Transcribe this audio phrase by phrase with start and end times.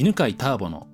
[0.00, 0.86] 犬飼ターボの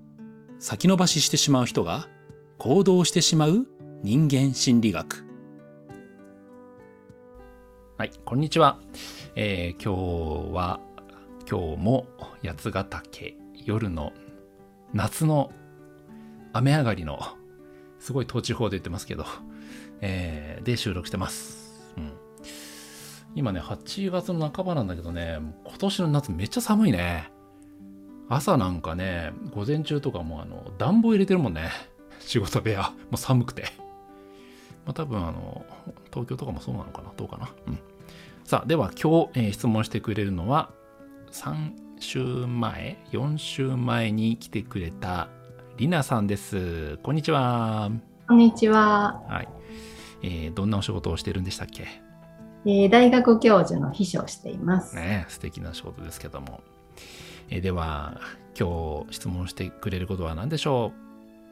[0.59, 2.09] 先延ばししてしまう人が
[2.57, 3.67] 行動してしまう
[4.03, 5.27] 人間心理学。
[7.99, 8.79] はい、こんにちは。
[9.37, 10.81] えー今日は、
[11.47, 12.07] 今日も
[12.43, 13.37] 八ヶ岳、
[13.67, 14.15] 夜の
[14.95, 15.53] 夏の
[16.55, 17.21] 雨上がりの、
[17.99, 19.27] すごい東地方で言ってますけど、
[20.01, 21.93] えーで収録してます。
[21.99, 22.11] うん。
[23.35, 27.34] 今ね、8月の半ばなんだけどね、今年の夏めっちゃ寒いね。
[28.29, 31.71] 朝なんかね、午前中とかもうあの、暖房入れてるもんね。
[32.21, 32.83] 仕事部屋。
[32.83, 33.65] もう寒くて。
[34.87, 35.65] まあ多分あの、
[36.13, 37.79] 東京とかもそうなのかなどうかなうん。
[38.45, 40.71] さあ、では今日、えー質問してくれるのは、
[41.33, 45.29] 3週前 ?4 週前に来てくれた
[45.77, 46.99] りなさんです。
[47.03, 47.91] こんにちは。
[48.29, 49.49] こんにちは、はい。
[50.23, 51.87] えーどんなお仕事をしてるんでしたっけ？
[52.67, 54.97] えー大学教授の秘書をしています。
[54.97, 56.61] ね素敵な仕事ですけども。
[57.51, 58.21] えーでは、
[58.59, 60.93] 今日質問してくれることは何でしょ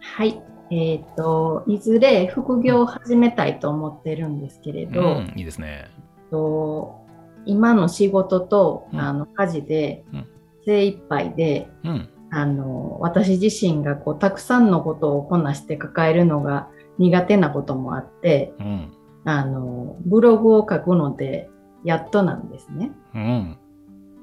[0.00, 0.40] はい。
[0.70, 5.90] えっ、と、いずれ副業を始めたいと思ってるんですけれうど、ん、いいですね。
[6.30, 7.00] と
[7.44, 10.26] 今の仕事と、うんあの家事でうん
[10.64, 12.08] 精一杯で、うん。
[12.34, 18.92] あの私自身がこうたくさんのことをこなして抱えるのが苦手なこともあって、うん。
[19.24, 21.50] あのブログを書くので
[21.84, 22.92] やっとなんですね。
[23.14, 23.58] うん。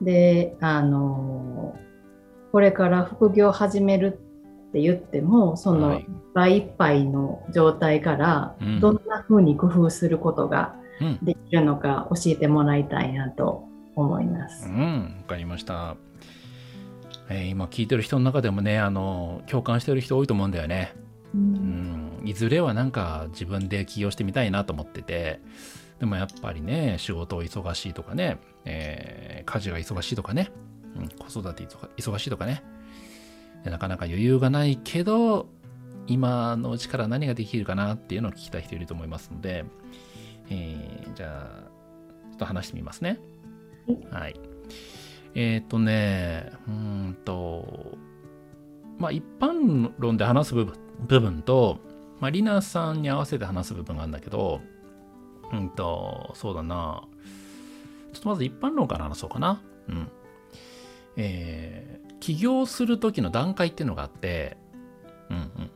[0.02, 1.78] で、あの
[2.52, 4.20] これから副業を始める
[4.70, 11.20] って言っても、その、はいいっぱいいっぱいの状態からうん、どんな風に工夫することがうん。
[11.24, 13.64] できるのか教えてもらいたいなと
[13.96, 14.68] 思います。
[14.68, 15.16] うん。
[15.22, 15.96] わかりました。
[17.30, 20.94] えー今聞いてる人の中でもね、あの、共感してる人多いと思うんだよね。
[21.34, 22.28] ううんん。
[22.28, 25.40] いずれはなんか自分で起業してみたいなと思ってて、
[26.00, 30.52] でもやっぱりね、仕事忙しいとかね、えー家事が忙しいとかね、
[30.96, 32.64] うん、子育て忙しいとかね、
[33.64, 35.48] なかなか余裕がないけど、
[36.08, 39.66] 今のうちから何ができるかなっていうのを聞きたい人いると思いますので、
[40.50, 41.70] えーじゃあ、
[42.30, 43.20] ちょっと話してみますね。
[44.12, 44.40] はい。
[45.36, 47.98] えっ、とね、うんと、
[48.98, 50.76] まあ一般論で話す部分
[51.08, 51.80] 部分と、
[52.20, 54.62] まあリナさんに合わせて話す部分があるんだけど、
[55.52, 57.04] うんと、そうだな。
[58.14, 59.62] ちょっとまず一般論から話そうかな。
[59.88, 60.08] うん。
[61.18, 64.58] えー起業する時の段階っていうのがあって、
[65.30, 65.72] うんうんうん。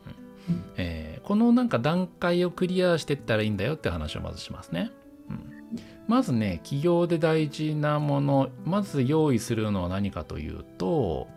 [0.75, 4.91] えーこのなんか段階をクリアしていったらいいんだよって話をまずしますね。
[5.29, 11.29] うん、まずね、起業で大事なもの、まず用意するのは何かというと、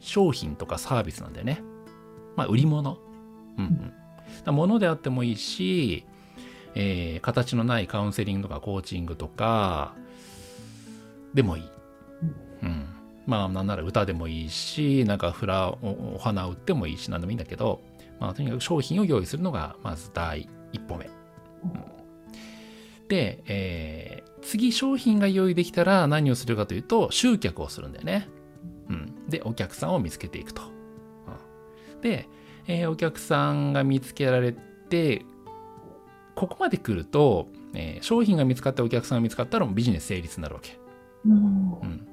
[0.00, 1.60] 商品とかサービスなんだよね。
[2.36, 2.98] まあ、売り物。
[3.58, 3.92] うんうん。
[4.44, 6.04] だ物であってもいいし、
[6.74, 9.94] えー形のないカウンセリングとかコーチングとか、
[11.34, 11.64] でもいい。
[12.62, 12.86] うん。
[13.26, 17.80] まあ、なんなら歌でもいいし、なんかフラおお花を売ってもいいし、なんでもいいんだけど、
[18.18, 21.06] まあ、とにかく商品を用意するのが、まず第一歩目。
[21.06, 21.12] うん
[23.08, 28.28] で、えー次商品が用意できたら何をするかというと、集客をするんだよね。
[28.88, 29.28] うん。
[29.28, 30.62] で、お客さんを見つけていくと。
[30.62, 32.28] うんで、
[32.66, 35.24] えーお客さんが見つけられて、
[36.42, 40.76] ここまで来ると、えー商品が見つかってお客さんが見つかったらもうビジネス成立になるわけ。
[41.24, 41.36] うんう
[41.86, 42.06] ん、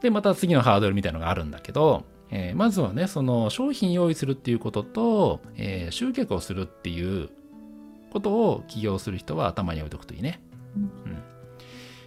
[0.00, 7.28] でまた次のハードルみたいなのがあるんだけど、えーまずはねその商品用意するっていうことと、えー集客をするっていう
[8.10, 10.40] ことを起業する人は頭に置いておくといいね。
[10.74, 10.90] うん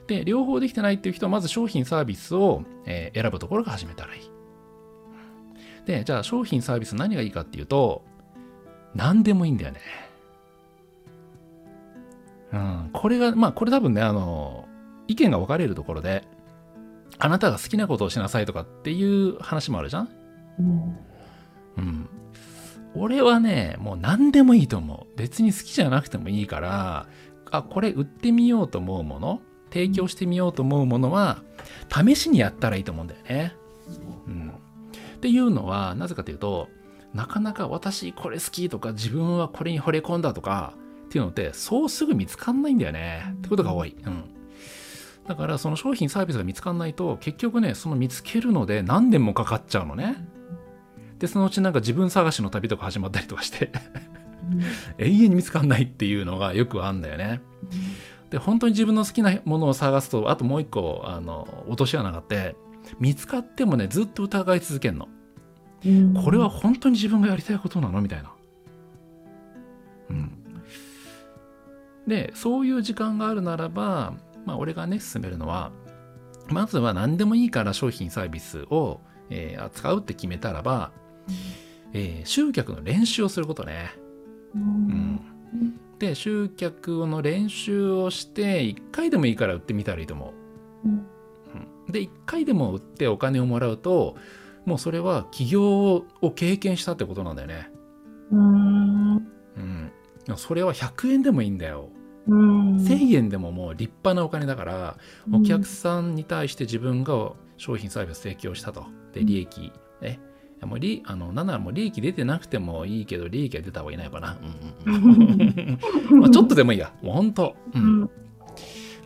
[0.07, 4.21] で両方できてないっていう人はまず商品サービスを、えー選ぶところから始めたらいい。
[5.85, 8.03] でじゃあ商品サービス何がいいかっていうと
[8.95, 9.79] 何でもいいんだよね。
[12.53, 14.67] うん、これがまあこれ多分ねあの
[15.07, 16.27] 意見が分かれるところで、
[17.17, 20.09] あなたが好きなことをしなさいとかっていう話もあるじゃん？
[20.59, 20.97] うん
[21.77, 22.09] うん。
[22.93, 25.17] 俺はね、もう何でもいいと思う。
[25.17, 27.07] 別に好きじゃなくてもいいから、
[27.49, 29.41] あ、これ売ってみようと思うもの、
[29.71, 31.41] 提供してみようと思うものは、
[31.89, 33.55] 試しにやったらいいと思うんだよね。
[34.27, 34.49] うん。
[34.49, 36.67] っていうのは、なぜかというと、
[37.13, 40.73] なかなか私これ好きとか、自分はこれに惚れ込んだとか、
[41.11, 43.33] っていうのって、そうすぐ見つかんないんだよね。
[43.39, 43.93] ってことが多い。
[44.05, 44.23] うん。
[45.27, 50.25] だから、その商品サービスが見つかんないと、結局ね、その見つけるので何年もかかっちゃうのね。
[51.19, 53.73] で、そのうちなんか自分探しの旅とか始まったりとかして、
[54.99, 57.41] 永遠に見つかんないっていうのがよくあるんだよね。
[58.29, 62.55] で、本当に自分の好きなものを探すと、あともう一個、あの、落とし穴があって、
[63.01, 65.09] 見つかってもね、ずっと疑い続けるの。
[65.85, 68.01] うんこれは本当に自分がやりたいことなの？
[68.01, 68.31] みたいな。
[70.11, 70.40] うん。
[72.11, 74.15] で、そういう時間があるならば、
[74.45, 75.71] まあ、俺がね、進めるのは、
[76.49, 78.99] まずは何でもいいから商品サービスを、
[79.29, 80.91] えー扱うって決めたらば、
[81.93, 83.91] えー集客の練習をすることね。
[84.53, 85.21] うん
[85.99, 90.33] で集客の練習をして1回でもいいから売ってみたらいいと思
[90.83, 90.87] う。
[90.87, 90.91] うん
[91.85, 94.17] うんで1回でも売ってお金をもらうと
[94.65, 97.71] もうそれは起業を経験したってことなんだよね。
[98.31, 99.17] うんう
[99.59, 99.91] ん、
[100.35, 101.89] それは100円でもいいんだよ。
[102.27, 104.97] うん1000円でももう立派なお金だから、
[105.33, 108.85] お客さんに対して自分が商品サービス提供したと。
[109.13, 109.71] で、利益、
[110.01, 110.19] ね。
[110.61, 114.37] もう利あのなんならもう利益出てなくてもいいけど、利益が出た方がいいのかな。
[114.85, 115.79] うん
[116.19, 116.93] まあちょっとでもいいや。
[117.01, 118.09] もう本当、う、うんん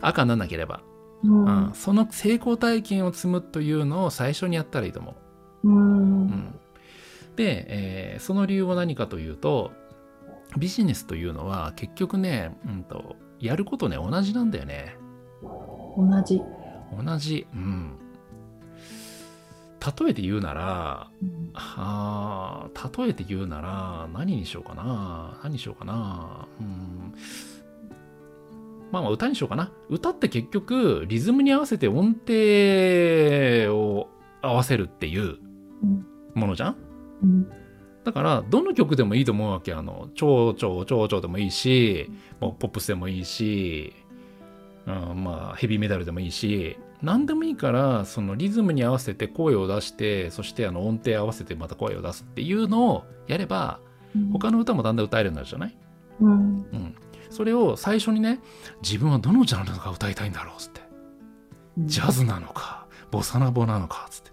[0.02, 0.82] 赤になんなければ、
[1.24, 1.74] うんうん。
[1.74, 5.16] その成功体験を積むというのを最初にやったらいいと思
[5.64, 5.68] う。
[5.68, 6.54] うんうん
[7.36, 9.72] で、えーその理由は何かというと
[10.58, 14.96] ビジネスというのは結局ね、うん、とやることね同じなんだよね。
[15.42, 16.42] 同じ。
[17.04, 17.46] 同じ。
[17.54, 17.98] うん。
[20.00, 21.50] 例えて言うならうん。
[21.54, 27.14] あー例えて言うなら何にしようかな何にしようかなうん。
[28.90, 29.70] まあまあ歌にしようかな。
[29.88, 34.08] 歌って結局リズムに合わせて音程を
[34.42, 35.38] 合わせるっていう
[35.82, 36.06] うん。
[36.34, 36.76] ものじゃん？
[37.22, 37.48] うん
[38.06, 39.74] だから、どの曲でもいいと思うわけ。
[39.74, 42.08] あの、蝶々、蝶々でもいいし、
[42.38, 43.92] もうポップスでもいいし、
[44.86, 53.80] うん、まあ、ヘビーメタルでもいいし、何でもいいから、そのリズムに合わせて声を出して、そしてあの音程合わせてまた声を出すっていうのをやれば、
[54.32, 55.76] 他の歌もだんだん歌えるようになるじゃない？
[56.20, 56.32] うんう
[56.76, 56.94] ん。
[57.28, 58.38] それを最初にね、
[58.84, 60.80] 自分はどのジャンルのか歌いたいんだろうっつって。
[61.80, 64.30] ジャズなのか、ボサナボなのか、つって。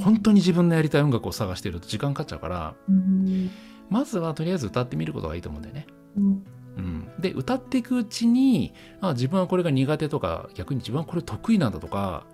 [0.00, 3.50] 本当に自分のやりたい音楽を探してると時間かかっちゃうから、うん。
[3.90, 5.86] まずはとりあえず歌ってみることがいいと思うんだよね。
[6.16, 6.44] うん。
[6.74, 8.72] うん、で歌っていくうちに
[9.02, 12.24] あ自分はこれが苦手とか逆に自分はこれ得意なんだとか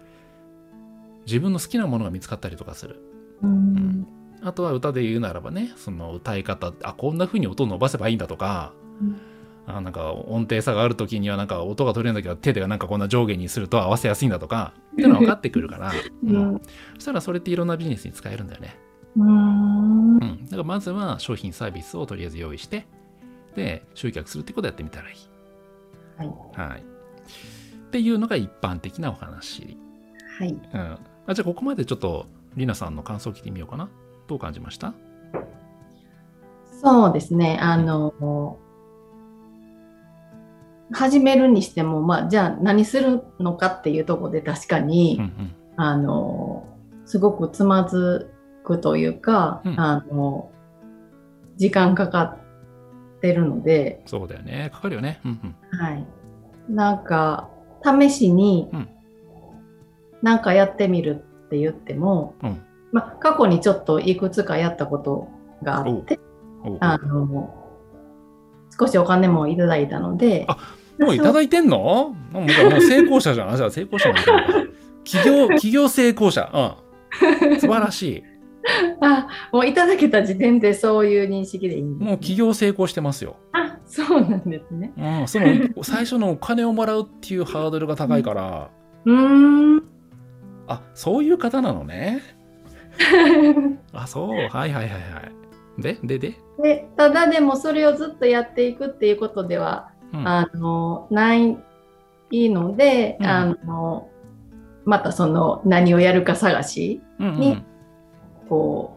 [1.27, 3.03] 自分の好きなものが見つかったりとかする。
[3.43, 4.07] うん。
[4.43, 9.21] あとは歌で言うならばねその歌い方あこんな風に音を伸ばせばいいんだとかうん
[9.71, 15.93] あなんか音程差がある時にはなんか音が取れるんだけど手でなんかこんな上下にすると合わせやすいんだとかっていうのが分かってくるから、う
[16.27, 16.61] うんん
[16.95, 18.77] そしたらそれっていろんなビジネスに使えるんだよね。
[19.17, 22.87] うんうん、だからまずは商品サービスをとりあえず用意して
[23.57, 25.17] で集客するってことをやってみたらいい。
[26.17, 26.81] はいはい。
[26.81, 29.77] っていうのが一般的なお話。
[30.39, 32.27] はいうん、あじゃあここまでちょっと
[32.57, 33.89] りなさんの感想を聞いてみようかな。
[34.29, 34.95] どう感じました？
[36.81, 38.59] そうですねあの
[40.93, 45.55] 始めるにしてもまあじゃあ何するのかっていうところで確かに、うんうん。
[45.77, 46.67] あの
[47.05, 48.31] すごくつまず
[48.65, 49.81] くというか、うん。
[49.81, 50.51] あの
[51.57, 54.71] 時間かかってるので、そうだよね。
[54.73, 55.21] かかるよね。
[55.25, 55.41] うん
[55.73, 55.79] うん。
[55.79, 56.07] はい、
[56.69, 57.51] なんか
[57.85, 58.89] 試しにうん。
[60.23, 62.61] なんかやってみるって言っても、うん。
[62.93, 65.29] まあ、過去にちょっといくつかやったこと
[65.63, 66.19] があって
[66.81, 67.68] あの
[68.79, 70.57] 少しお金もいただいたのであ
[70.99, 72.17] もういただいてんの？
[72.33, 73.51] もう成功者じゃん。
[73.53, 74.33] あじゃあ成功者なんだ
[75.05, 76.51] 企業、 企業成功者。
[76.53, 77.59] うん。
[77.61, 78.23] 素晴らしい。
[79.01, 83.37] あもういただけた時点でそういう認識でいいんです、もう企業成功してますよ。
[83.53, 84.93] あそうなんですね。
[84.99, 85.47] うん、その
[85.83, 88.71] 最初のお金をもらうっていうハードルが高いから、
[89.05, 89.83] うーん
[90.67, 92.21] あそういう方なのね。
[93.95, 94.31] あそう。
[94.31, 94.91] はいはいはいはい。
[95.79, 96.35] で、で、で？
[96.63, 101.57] でただでもそれをずっとやっていくっていうことでは、うんあのない
[102.33, 104.11] ので、うんあの
[104.85, 107.65] またその何をやるか探しうんうんに
[108.49, 108.95] こ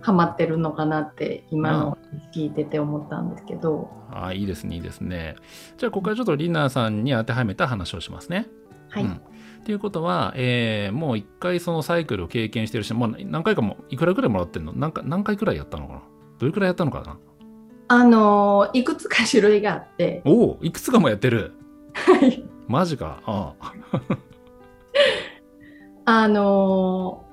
[0.00, 1.98] うハマってるのかなって今の
[2.34, 5.36] 聞いてて思ったんですけど、あいいですね、いいですね。
[5.76, 8.46] じゃあ、ここからちょっとリナさんに当てはめた話をしますね。
[8.88, 9.20] はい、うん
[9.60, 14.72] っていうことは、えーもう一回そのサイクルを経験してるし、もう何回かも、いくらくらいもらってんの？
[14.74, 16.02] 何回何回くらいやったのかな？
[16.38, 17.18] どれくらいやったのかな？
[17.88, 21.52] あのいくつか種類があって、おおいくつかもやってる。
[21.94, 22.44] はい。
[22.68, 23.20] マジか。
[23.26, 23.72] ああ。
[26.22, 27.24] あの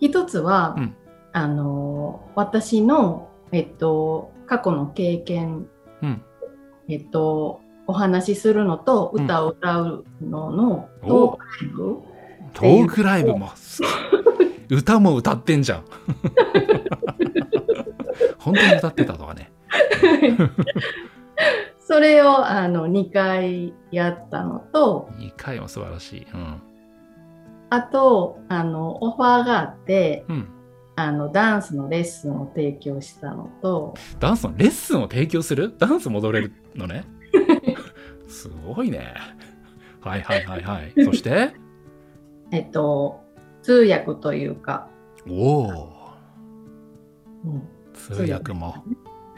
[0.00, 0.96] 一つは、うん。
[1.32, 5.66] あの私の、えっと、過去の経験。
[6.02, 6.22] うん。
[6.88, 11.98] えっと、お話しするのと歌を歌うののうんトークライブ、
[12.52, 13.50] トークライブも。
[14.70, 15.84] 歌も歌ってんじゃん。
[18.38, 19.52] 本当に歌ってたとかね。
[21.80, 26.26] それをあの2回やったのと2回も素晴らしい。
[26.32, 26.62] うん。
[27.68, 30.48] あとあのオファーがあってうん。
[30.94, 35.74] あのダンスのレッスンを提供したのとダンスのレッスンを提供する？
[35.78, 37.04] ダンス戻れるのね。
[38.32, 39.14] すごいね。
[40.00, 40.92] はいはいはいはい。
[41.04, 41.50] そして？
[42.50, 43.20] えっと
[43.62, 44.88] 通訳というか。
[45.28, 45.92] おお
[47.44, 47.62] うん、
[47.94, 48.74] 通訳も。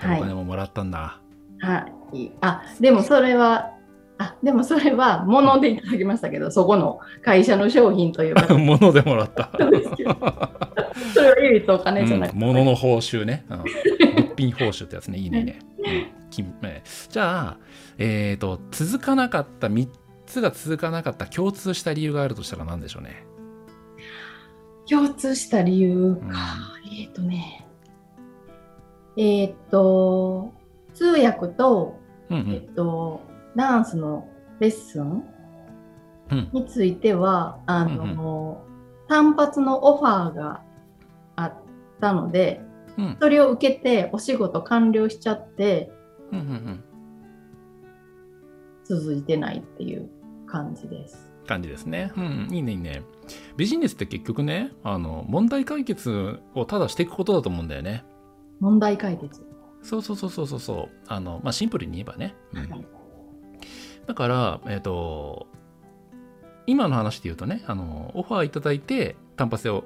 [0.02, 0.20] おはい。
[0.20, 1.20] 金ももらったんだ、
[1.60, 2.32] はい。
[2.40, 3.70] あ、でもそれは、
[4.18, 9.50] あ、でもそれは物でいただきましたけど、 そこの会社の商品というか、物でもらった。
[9.54, 13.68] それは唯一お金じゃなくて、うん、物の報酬ね、うん、物
[14.36, 15.18] 品報酬ってやつね。
[15.18, 15.38] いいね。
[15.38, 15.42] い。
[15.42, 15.84] いね、うん。
[15.84, 16.23] 金
[16.62, 17.58] えーじゃあ
[17.98, 19.88] えっ、と続かなかった3
[20.26, 23.24] つが続かなかった共通した理由があるとしたら何でしょうね、
[24.88, 26.36] 共通した理由か。
[26.98, 27.66] えっ、とね、
[29.16, 30.52] えっ、と、
[30.94, 31.98] 通訳と、
[32.30, 33.20] うんうえっ、んと、
[33.56, 34.28] ダンスの
[34.60, 35.24] レッスン
[36.30, 36.50] うん。
[36.52, 38.62] については、あの、
[39.08, 40.62] 単発のオファーが
[41.36, 41.54] あっ
[42.00, 42.60] たので、
[42.96, 43.16] うん。
[43.20, 45.90] それを受けてお仕事完了しちゃって
[46.38, 46.84] うんうんうん
[48.84, 50.10] 続いてないっていう
[50.46, 51.32] 感じです。
[51.46, 52.12] 感じですね。
[52.16, 53.02] うん、いいねいいね。
[53.56, 58.04] ビジネスって結局ね、あの問題解決をただしていくことだと思うんだよね。
[58.60, 59.42] 問題解決。
[59.82, 60.88] そうそうそうそうそうそう。
[61.06, 62.34] あのまあシンプルに言えばね。
[62.52, 62.86] うんはい
[64.06, 65.46] だからえっ、と
[66.66, 69.84] 今の話で言うとね、あのオファーいただいて単発を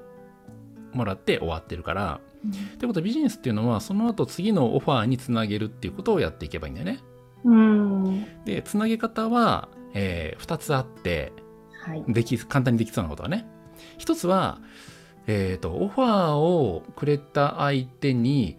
[0.92, 2.20] もらって終わってるから。
[2.46, 7.00] ってことはビジネスっていうのはその後次のオファーにつなげるっていうことをやっていけばいいんだよね。
[7.44, 8.26] うん。
[8.44, 11.32] でつなげ方は、え2つあって。
[11.82, 12.04] はい。
[12.08, 13.46] でき簡単にできそうなことはね
[13.96, 14.60] 一つは、
[15.26, 18.56] えー、とオファーをくれた相手に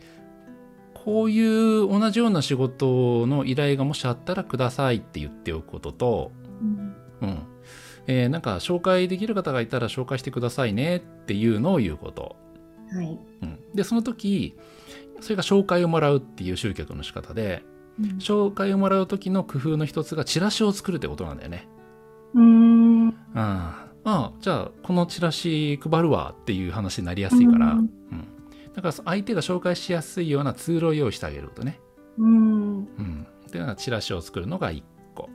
[0.93, 6.31] こういう同じような仕事の依頼がもしあったらくださいって言っておくことと、
[6.62, 7.39] うんうん
[8.07, 12.36] えーなんか紹介できる方がいたら紹介してくださいねっていうのを言うこと、
[12.91, 13.19] はい。
[13.41, 14.55] うん、でその時
[15.21, 17.63] それが紹介をもらうっていう集客の仕方で
[18.19, 21.67] 紹介をもらう時の工夫の一つがチラシを作るってことなんだよね。
[22.33, 23.09] うん。
[23.36, 27.89] あああじゃあこのチラシ配るわっていう話になりやすいから、ううんん
[28.74, 31.79] だから相手が紹介しやすいようなツールを用意してあげることね。
[32.17, 32.77] うん。
[32.77, 34.81] うん、っていうのはチラシを作るのが1
[35.15, 35.29] 個。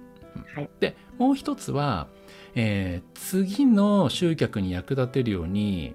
[0.55, 0.71] はい。
[0.81, 2.09] でもう一つは、
[2.55, 5.95] えー次の集客に役立てるように、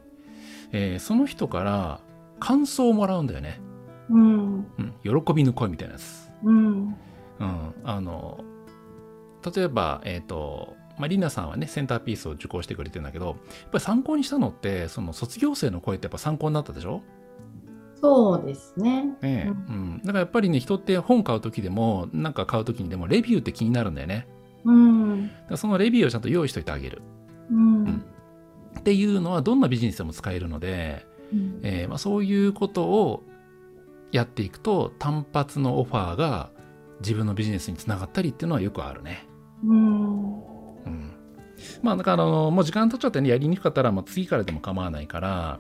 [0.72, 2.02] えーその人から
[2.40, 3.62] 感想をもらうんだよね。
[4.10, 4.56] うん。
[4.78, 6.30] うん、喜びの声みたいなやつ。
[6.44, 6.96] うん。
[7.40, 8.44] うん、あの
[9.56, 13.36] 例えば、えっ、と、まあ、リナさんはね、センターピースを受講してくれてるんだけど、やっ
[13.72, 17.02] ぱり参考にしたのって、その卒業生の声ってやっぱ参考になったでしょ？
[18.02, 19.06] そうですね。
[19.06, 19.98] ねえ、ううん。
[20.00, 24.28] だからやっぱりね、人って本買う時でも、なんか買う時にでも、レビューって気になるんだよね。
[24.66, 25.32] うん。
[25.56, 27.02] そのレビューをちゃんと用意しといてあげる。
[27.50, 28.04] うん。
[28.78, 33.24] っていうのは、どんなビジネスでも使えるので、うんえーまあ、そういうことを
[34.12, 36.50] やっていくと、単発のオファーが
[37.02, 39.28] 自分のビジネスにつながったりっていうのはよくあるね。
[39.64, 40.44] うん。
[40.86, 41.12] うん
[41.84, 45.60] まあだからあのもう時間経っちゃってねやりにくかったら、まあ、次からでも構わないから、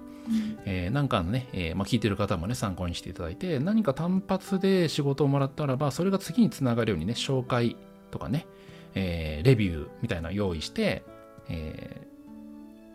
[0.65, 7.75] えーなんかのね、えーまあ、聞いてる方もね参考にしていただいて何か単発で仕事をもらったらばそれが次につながるようにね紹介
[8.11, 8.47] とかね、
[8.95, 11.03] えーレビューみたいな用意して、
[11.49, 12.09] えー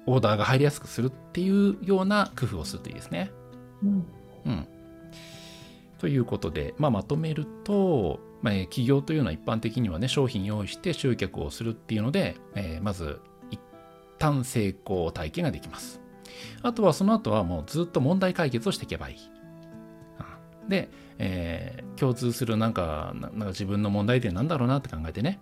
[0.06, 3.30] オーダーが入りやすくするっていうような工夫をするといいですね。
[3.82, 4.06] うん。
[4.46, 4.66] うん。
[5.98, 13.20] ということで、まあ、まとめると、まあえー企業というのは一般的にはね、商品用意して集客をするっていうので、えーまず
[13.50, 13.58] 一
[14.18, 16.00] 旦成功体験ができます。
[16.62, 19.16] あとはその後はもうずっと問題解決をしていけばいい。
[20.62, 25.40] うんで、えー共通するなんかななんか自分の問題点なんだろうなって考えてね、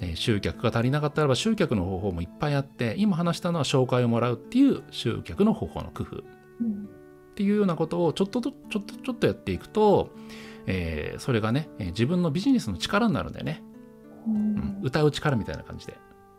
[0.00, 6.24] えー集客が足りなかったらば集客の方法もいっぱいあって今話したのは紹介をもらうっていう集客の方法の工夫。
[6.60, 6.88] うん
[7.32, 10.10] っていうようなことをちょっととちょっとちょっとやっていくと、
[10.66, 13.62] えーそれがね、えー自分のビジネスの力になるんだよね、
[14.26, 15.98] ううんん、歌う力みたいな感じで。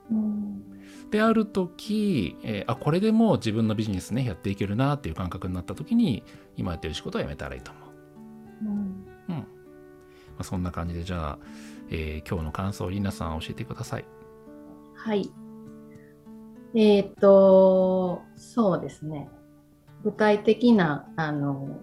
[0.09, 0.63] うん。
[1.11, 6.23] である時、えーあこれでもう自分のビジネスねやっていけるなっていう感覚になった時に
[6.55, 7.83] 今やってる仕事はやめたらいいと思う。
[8.65, 9.35] うん。
[9.35, 9.47] うん
[10.37, 11.39] まあ、そんな感じでじゃあ、
[11.89, 14.05] えー今日の感想をりなさん教えてください。
[14.95, 15.31] はい。
[16.75, 19.29] えっ、と、そうですね。
[20.03, 21.79] 具体的な、あの、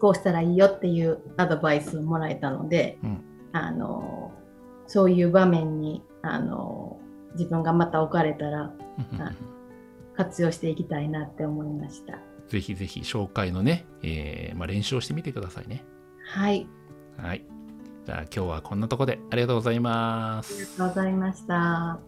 [0.00, 4.32] こうしたらいいよっていうアドバイスをもらえたので、うんあの、
[4.86, 6.98] そういう場面に、あの、
[7.34, 8.74] 自分がまた置かれたらはい
[10.16, 12.18] 活用していきたいなって思いました。
[12.48, 15.82] ぜひぜひ紹介のね、えーまあ、練習をしてみてくださいね。
[16.26, 16.66] はい。
[17.22, 17.44] はい。
[18.06, 20.78] じゃあ今日はこんなとこでありがとうございまありす。
[20.78, 21.98] がとうございました。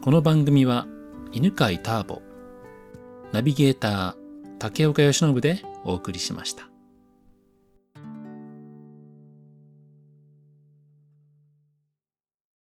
[0.00, 0.86] この番組は
[1.32, 2.20] 犬飼ターボ、
[3.32, 4.14] ナビゲーター
[4.58, 6.73] 竹岡由伸でお送りしました。